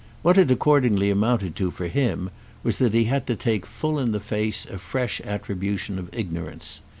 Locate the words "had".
3.03-3.27